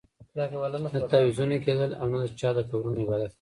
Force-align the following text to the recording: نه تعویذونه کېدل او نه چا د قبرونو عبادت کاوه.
نه 0.95 0.99
تعویذونه 1.11 1.55
کېدل 1.65 1.91
او 2.01 2.07
نه 2.13 2.19
چا 2.39 2.49
د 2.55 2.57
قبرونو 2.69 3.01
عبادت 3.03 3.21
کاوه. 3.21 3.27